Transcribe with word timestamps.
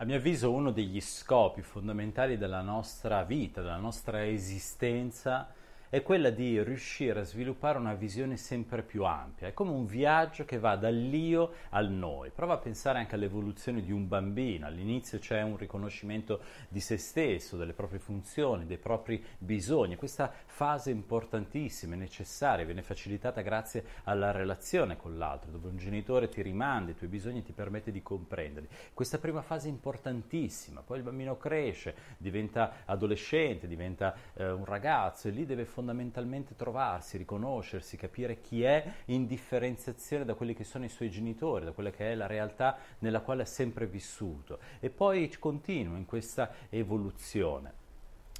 A 0.00 0.04
mio 0.04 0.14
avviso 0.14 0.52
uno 0.52 0.70
degli 0.70 1.00
scopi 1.00 1.60
fondamentali 1.60 2.38
della 2.38 2.60
nostra 2.60 3.24
vita, 3.24 3.62
della 3.62 3.78
nostra 3.78 4.24
esistenza, 4.24 5.52
è 5.90 6.02
quella 6.02 6.28
di 6.30 6.62
riuscire 6.62 7.20
a 7.20 7.24
sviluppare 7.24 7.78
una 7.78 7.94
visione 7.94 8.36
sempre 8.36 8.82
più 8.82 9.04
ampia. 9.04 9.48
È 9.48 9.54
come 9.54 9.70
un 9.70 9.86
viaggio 9.86 10.44
che 10.44 10.58
va 10.58 10.76
dall'io 10.76 11.52
al 11.70 11.90
noi. 11.90 12.30
Prova 12.30 12.54
a 12.54 12.58
pensare 12.58 12.98
anche 12.98 13.14
all'evoluzione 13.14 13.82
di 13.82 13.90
un 13.90 14.06
bambino. 14.06 14.66
All'inizio 14.66 15.18
c'è 15.18 15.40
un 15.42 15.56
riconoscimento 15.56 16.42
di 16.68 16.80
se 16.80 16.98
stesso, 16.98 17.56
delle 17.56 17.72
proprie 17.72 18.00
funzioni, 18.00 18.66
dei 18.66 18.76
propri 18.76 19.24
bisogni. 19.38 19.96
Questa 19.96 20.30
fase 20.44 20.90
importantissima, 20.90 21.94
è 21.94 21.98
necessaria, 21.98 22.66
viene 22.66 22.82
facilitata 22.82 23.40
grazie 23.40 23.84
alla 24.04 24.30
relazione 24.30 24.96
con 24.98 25.16
l'altro, 25.16 25.50
dove 25.50 25.68
un 25.68 25.78
genitore 25.78 26.28
ti 26.28 26.42
rimanda 26.42 26.90
i 26.90 26.96
tuoi 26.96 27.08
bisogni 27.08 27.38
e 27.38 27.44
ti 27.44 27.52
permette 27.52 27.90
di 27.90 28.02
comprenderli. 28.02 28.68
Questa 28.92 29.18
prima 29.18 29.40
fase 29.40 29.68
è 29.68 29.70
importantissima. 29.70 30.82
Poi 30.82 30.98
il 30.98 31.04
bambino 31.04 31.38
cresce, 31.38 31.94
diventa 32.18 32.84
adolescente, 32.84 33.66
diventa 33.66 34.14
eh, 34.34 34.50
un 34.50 34.66
ragazzo 34.66 35.28
e 35.28 35.30
lì 35.30 35.46
deve 35.46 35.64
fondamentalmente 35.78 36.56
trovarsi, 36.56 37.18
riconoscersi, 37.18 37.96
capire 37.96 38.40
chi 38.40 38.64
è 38.64 38.84
in 39.06 39.28
differenziazione 39.28 40.24
da 40.24 40.34
quelli 40.34 40.52
che 40.52 40.64
sono 40.64 40.84
i 40.84 40.88
suoi 40.88 41.08
genitori, 41.08 41.64
da 41.64 41.70
quella 41.70 41.90
che 41.90 42.10
è 42.10 42.14
la 42.16 42.26
realtà 42.26 42.76
nella 42.98 43.20
quale 43.20 43.42
ha 43.42 43.46
sempre 43.46 43.86
vissuto 43.86 44.58
e 44.80 44.90
poi 44.90 45.32
continua 45.38 45.96
in 45.96 46.04
questa 46.04 46.52
evoluzione. 46.68 47.72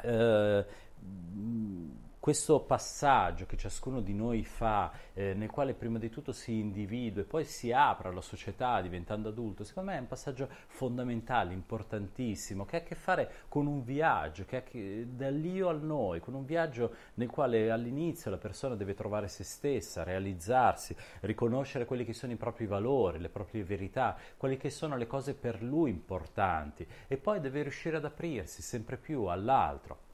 Eh, 0.00 0.64
questo 2.24 2.60
passaggio 2.60 3.44
che 3.44 3.58
ciascuno 3.58 4.00
di 4.00 4.14
noi 4.14 4.44
fa, 4.44 4.90
eh, 5.12 5.34
nel 5.34 5.50
quale 5.50 5.74
prima 5.74 5.98
di 5.98 6.08
tutto 6.08 6.32
si 6.32 6.58
individua 6.58 7.20
e 7.20 7.26
poi 7.26 7.44
si 7.44 7.70
apre 7.70 8.08
alla 8.08 8.22
società 8.22 8.80
diventando 8.80 9.28
adulto, 9.28 9.62
secondo 9.62 9.90
me 9.90 9.98
è 9.98 10.00
un 10.00 10.06
passaggio 10.06 10.48
fondamentale, 10.68 11.52
importantissimo, 11.52 12.64
che 12.64 12.76
ha 12.76 12.78
a 12.78 12.82
che 12.82 12.94
fare 12.94 13.30
con 13.50 13.66
un 13.66 13.84
viaggio, 13.84 14.46
che 14.46 14.56
ha 14.56 14.62
che, 14.62 15.06
dall'io 15.10 15.68
al 15.68 15.82
noi, 15.82 16.20
con 16.20 16.32
un 16.32 16.46
viaggio 16.46 16.94
nel 17.16 17.28
quale 17.28 17.70
all'inizio 17.70 18.30
la 18.30 18.38
persona 18.38 18.74
deve 18.74 18.94
trovare 18.94 19.28
se 19.28 19.44
stessa, 19.44 20.02
realizzarsi, 20.02 20.96
riconoscere 21.20 21.84
quelli 21.84 22.06
che 22.06 22.14
sono 22.14 22.32
i 22.32 22.36
propri 22.36 22.64
valori, 22.64 23.18
le 23.18 23.28
proprie 23.28 23.64
verità, 23.64 24.16
quelle 24.38 24.56
che 24.56 24.70
sono 24.70 24.96
le 24.96 25.06
cose 25.06 25.34
per 25.34 25.62
lui 25.62 25.90
importanti 25.90 26.86
e 27.06 27.18
poi 27.18 27.40
deve 27.40 27.60
riuscire 27.60 27.98
ad 27.98 28.06
aprirsi 28.06 28.62
sempre 28.62 28.96
più 28.96 29.24
all'altro. 29.24 30.12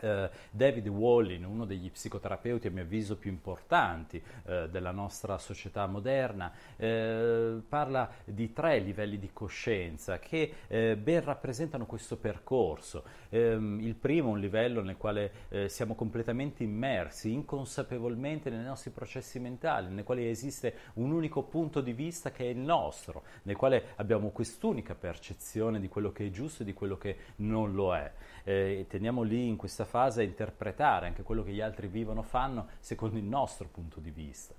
Uh, 0.00 0.28
David 0.50 0.86
Wallin, 0.88 1.44
uno 1.44 1.64
degli 1.64 1.90
psicoterapeuti 1.90 2.68
a 2.68 2.70
mio 2.70 2.82
avviso 2.82 3.16
più 3.16 3.30
importanti 3.30 4.22
uh, 4.44 4.68
della 4.68 4.92
nostra 4.92 5.38
società 5.38 5.86
moderna, 5.86 6.52
uh, 6.76 7.62
parla 7.68 8.10
di 8.24 8.52
tre 8.52 8.78
livelli 8.78 9.18
di 9.18 9.30
coscienza 9.32 10.18
che 10.18 10.52
ben 10.68 11.24
rappresentano 11.24 11.86
questo 11.86 12.16
percorso. 12.16 13.04
Um, 13.30 13.80
il 13.80 13.94
primo 13.94 14.28
è 14.28 14.32
un 14.32 14.40
livello 14.40 14.82
nel 14.82 14.96
quale 14.96 15.46
siamo 15.66 15.94
completamente 15.94 16.62
immersi 16.62 17.32
inconsapevolmente 17.32 18.50
nei 18.50 18.64
nostri 18.64 18.90
processi 18.90 19.38
mentali, 19.38 19.92
nel 19.92 20.04
quale 20.04 20.30
esiste 20.30 20.74
un 20.94 21.10
unico 21.10 21.42
punto 21.42 21.80
di 21.80 21.92
vista 21.92 22.30
che 22.30 22.44
è 22.44 22.48
il 22.48 22.58
nostro, 22.58 23.22
nel 23.42 23.56
quale 23.56 23.88
abbiamo 23.96 24.30
quest'unica 24.30 24.94
percezione 24.94 25.80
di 25.80 25.88
quello 25.88 26.12
che 26.12 26.26
è 26.26 26.30
giusto 26.30 26.62
e 26.62 26.66
di 26.66 26.74
quello 26.74 26.96
che 26.96 27.16
non 27.36 27.74
lo 27.74 27.94
è. 27.94 28.86
teniamo 28.86 29.22
lì 29.22 29.46
in 29.46 29.56
questa 29.56 29.84
fase 29.88 30.20
a 30.20 30.24
interpretare 30.24 31.06
anche 31.06 31.22
quello 31.22 31.42
che 31.42 31.52
gli 31.52 31.62
altri 31.62 31.88
vivono, 31.88 32.22
fanno 32.22 32.68
secondo 32.78 33.16
il 33.16 33.24
nostro 33.24 33.68
punto 33.68 33.98
di 34.00 34.10
vista. 34.10 34.54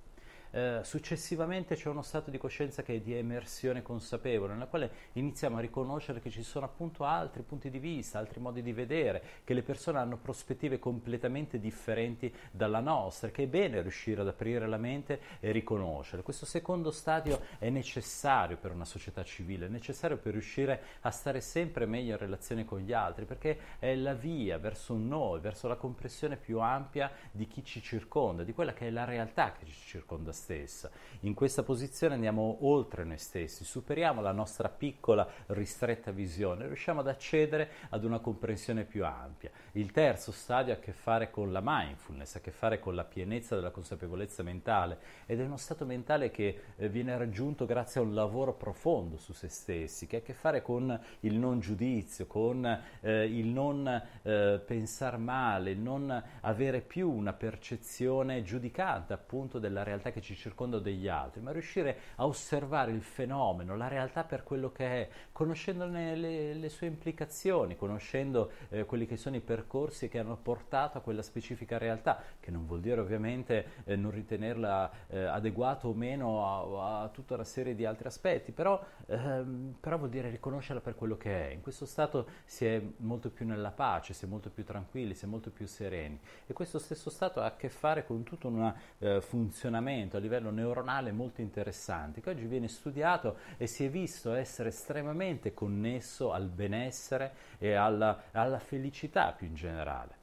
Eh, 0.52 0.80
successivamente 0.82 1.76
c'è 1.76 1.88
uno 1.88 2.02
stato 2.02 2.28
di 2.28 2.36
coscienza 2.36 2.82
che 2.82 2.96
è 2.96 3.00
di 3.00 3.14
emersione 3.14 3.82
consapevole, 3.82 4.54
nella 4.54 4.66
quale 4.66 4.90
iniziamo 5.12 5.58
a 5.58 5.60
riconoscere 5.60 6.18
che 6.20 6.28
ci 6.28 6.42
sono 6.42 6.66
appunto 6.66 7.04
altri 7.04 7.42
punti 7.42 7.70
di 7.70 7.78
vista, 7.78 8.18
altri 8.18 8.40
modi 8.40 8.60
di 8.60 8.72
vedere, 8.72 9.22
che 9.44 9.54
le 9.54 9.62
persone 9.62 9.98
hanno 9.98 10.16
prospettive 10.16 10.80
completamente 10.80 11.60
differenti 11.60 12.34
dalla 12.50 12.80
nostra, 12.80 13.30
che 13.30 13.44
è 13.44 13.46
bene 13.46 13.80
riuscire 13.80 14.22
ad 14.22 14.26
aprire 14.26 14.66
la 14.66 14.76
mente 14.76 15.20
e 15.38 15.52
riconoscere. 15.52 16.22
Questo 16.22 16.46
secondo 16.46 16.90
stadio 16.90 17.40
è 17.58 17.70
necessario 17.70 18.56
per 18.56 18.72
una 18.72 18.84
società 18.84 19.22
civile, 19.22 19.66
è 19.66 19.68
necessario 19.68 20.16
per 20.16 20.32
riuscire 20.32 20.82
a 21.02 21.12
stare 21.12 21.40
sempre 21.40 21.86
meglio 21.86 22.12
in 22.12 22.18
relazione 22.18 22.64
con 22.64 22.80
gli 22.80 22.92
altri, 22.92 23.24
perché 23.24 23.56
è 23.78 23.94
la 23.94 24.14
via 24.14 24.58
verso 24.58 24.94
un 24.94 25.06
noi, 25.06 25.38
verso 25.38 25.68
la 25.68 25.76
comprensione 25.76 26.36
più 26.36 26.58
ampia 26.58 27.12
di 27.30 27.46
chi 27.46 27.62
ci 27.62 27.80
circonda, 27.80 28.42
di 28.42 28.52
quella 28.52 28.72
che 28.72 28.88
è 28.88 28.90
la 28.90 29.04
realtà 29.04 29.52
che 29.52 29.64
ci 29.64 29.72
circonda 29.72 30.32
stessa. 30.40 30.90
In 31.20 31.34
questa 31.34 31.62
posizione 31.62 32.14
andiamo 32.14 32.58
oltre 32.62 33.04
noi 33.04 33.18
stessi, 33.18 33.62
superiamo 33.62 34.22
la 34.22 34.32
nostra 34.32 34.70
piccola, 34.70 35.28
ristretta 35.48 36.10
visione, 36.12 36.66
riusciamo 36.66 37.00
ad 37.00 37.08
accedere 37.08 37.70
ad 37.90 38.04
una 38.04 38.20
comprensione 38.20 38.84
più 38.84 39.04
ampia. 39.04 39.50
Il 39.72 39.90
terzo 39.92 40.32
stadio 40.32 40.72
ha 40.72 40.76
a 40.76 40.80
che 40.80 40.92
fare 40.92 41.30
con 41.30 41.52
la 41.52 41.60
mindfulness, 41.62 42.34
ha 42.34 42.38
a 42.38 42.40
che 42.42 42.50
fare 42.50 42.80
con 42.80 42.94
la 42.94 43.04
pienezza 43.04 43.54
della 43.54 43.70
consapevolezza 43.70 44.42
mentale 44.42 44.98
ed 45.26 45.40
è 45.40 45.44
uno 45.44 45.58
stato 45.58 45.84
mentale 45.84 46.30
che 46.30 46.60
eh, 46.76 46.88
viene 46.88 47.16
raggiunto 47.18 47.66
grazie 47.66 48.00
a 48.00 48.04
un 48.04 48.14
lavoro 48.14 48.54
profondo 48.54 49.18
su 49.18 49.34
se 49.34 49.48
stessi, 49.48 50.06
che 50.06 50.16
ha 50.16 50.18
a 50.20 50.22
che 50.22 50.32
fare 50.32 50.62
con 50.62 50.98
il 51.20 51.34
non 51.34 51.60
giudizio, 51.60 52.26
con 52.26 52.64
eh, 53.00 53.24
il 53.26 53.46
non 53.46 53.86
eh, 54.22 54.62
pensare 54.64 55.18
male, 55.18 55.72
il 55.72 55.80
non 55.80 56.22
avere 56.40 56.80
più 56.80 57.10
una 57.10 57.34
percezione 57.34 58.42
giudicante 58.42 59.12
appunto 59.12 59.58
della 59.58 59.82
realtà 59.82 60.10
che 60.10 60.20
ci 60.20 60.29
circonda 60.34 60.78
degli 60.78 61.08
altri, 61.08 61.40
ma 61.40 61.52
riuscire 61.52 61.96
a 62.16 62.26
osservare 62.26 62.92
il 62.92 63.02
fenomeno, 63.02 63.76
la 63.76 63.88
realtà 63.88 64.24
per 64.24 64.42
quello 64.42 64.72
che 64.72 64.86
è, 64.86 65.08
conoscendone 65.32 66.16
le, 66.16 66.54
le 66.54 66.68
sue 66.68 66.86
implicazioni, 66.86 67.76
conoscendo 67.76 68.52
eh, 68.70 68.84
quelli 68.84 69.06
che 69.06 69.16
sono 69.16 69.36
i 69.36 69.40
percorsi 69.40 70.08
che 70.08 70.18
hanno 70.18 70.36
portato 70.36 70.98
a 70.98 71.00
quella 71.00 71.22
specifica 71.22 71.78
realtà, 71.78 72.22
che 72.40 72.50
non 72.50 72.66
vuol 72.66 72.80
dire 72.80 73.00
ovviamente 73.00 73.66
eh, 73.84 73.96
non 73.96 74.10
ritenerla 74.10 74.90
eh, 75.08 75.24
adeguata 75.24 75.86
o 75.86 75.92
meno 75.92 76.78
a, 76.78 77.02
a, 77.02 77.08
tutta 77.08 77.34
una 77.34 77.44
serie 77.44 77.74
di 77.74 77.84
altri 77.84 78.08
aspetti, 78.08 78.52
però, 78.52 78.82
ehm, 79.06 79.76
però 79.80 79.98
vuol 79.98 80.10
dire 80.10 80.30
riconoscerla 80.30 80.80
per 80.80 80.94
quello 80.94 81.16
che 81.16 81.48
è. 81.48 81.52
In 81.52 81.60
questo 81.60 81.86
stato 81.86 82.26
si 82.44 82.66
è 82.66 82.82
molto 82.98 83.30
più 83.30 83.46
nella 83.46 83.70
pace, 83.70 84.14
si 84.14 84.24
è 84.24 84.28
molto 84.28 84.50
più 84.50 84.64
tranquilli, 84.64 85.14
si 85.14 85.24
è 85.24 85.28
molto 85.28 85.50
più 85.50 85.66
sereni 85.66 86.18
e 86.46 86.52
questo 86.52 86.78
stesso 86.78 87.10
stato 87.10 87.40
ha 87.40 87.46
a 87.46 87.56
che 87.56 87.68
fare 87.68 88.04
con 88.04 88.22
tutto 88.22 88.48
un 88.48 88.72
eh, 88.98 89.20
funzionamento 89.20 90.16
a 90.20 90.22
livello 90.22 90.50
neuronale 90.50 91.10
molto 91.10 91.40
interessante 91.40 92.20
che 92.20 92.30
oggi 92.30 92.44
viene 92.44 92.68
studiato 92.68 93.38
e 93.56 93.66
si 93.66 93.84
è 93.84 93.90
visto 93.90 94.34
essere 94.34 94.68
estremamente 94.68 95.52
connesso 95.54 96.32
al 96.32 96.48
benessere 96.48 97.32
e 97.58 97.72
alla, 97.72 98.24
alla 98.32 98.58
felicità 98.58 99.32
più 99.32 99.46
in 99.46 99.54
generale. 99.54 100.19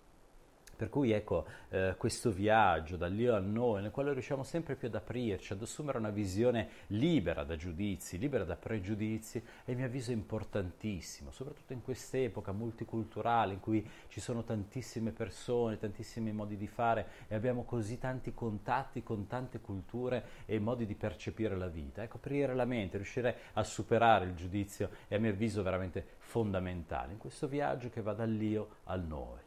Per 0.78 0.90
cui 0.90 1.12
ecco 1.12 1.48
eh, 1.70 1.96
questo 1.98 2.32
viaggio 2.32 2.98
dall'io 2.98 3.34
al 3.34 3.44
noi, 3.44 3.82
nel 3.82 3.90
quale 3.90 4.14
riusciamo 4.14 4.44
sempre 4.44 4.76
più 4.76 4.88
ad 4.88 4.94
aprirci, 4.94 5.54
ad 5.54 5.62
assumere 5.64 5.98
una 5.98 6.12
visione 6.12 6.70
libera 6.88 7.44
da 7.44 7.56
giudizi, 7.56 8.20
libera 8.20 8.44
da 8.44 8.56
pregiudizi, 8.56 9.42
è 9.66 9.72
a 9.72 9.76
mio 9.76 9.88
avviso 9.88 10.12
importantissimo, 10.12 11.32
soprattutto 11.32 11.74
in 11.74 11.82
quest'epoca 11.82 12.52
multiculturale 12.52 13.54
in 13.54 13.60
cui 13.60 13.90
ci 14.10 14.20
sono 14.20 14.44
tantissime 14.44 15.10
persone, 15.10 15.80
tantissimi 15.80 16.32
modi 16.32 16.58
di 16.58 16.68
fare 16.68 17.08
e 17.28 17.34
abbiamo 17.34 17.64
così 17.64 17.98
tanti 17.98 18.36
contatti 18.36 19.02
con 19.02 19.26
tante 19.26 19.60
culture 19.60 20.24
e 20.46 20.60
modi 20.60 20.86
di 20.86 20.94
percepire 20.94 21.58
la 21.58 21.70
vita. 21.70 22.04
Ecco, 22.04 22.18
aprire 22.18 22.54
la 22.54 22.66
mente, 22.66 22.98
riuscire 22.98 23.36
a 23.54 23.64
superare 23.64 24.26
il 24.26 24.36
giudizio 24.36 24.92
è 25.08 25.16
a 25.16 25.20
mio 25.20 25.32
avviso 25.32 25.64
veramente 25.64 26.06
fondamentale 26.20 27.14
in 27.14 27.18
questo 27.18 27.48
viaggio 27.48 27.90
che 27.90 28.04
va 28.04 28.14
dall'io 28.14 28.76
al 28.84 29.04
noi. 29.04 29.47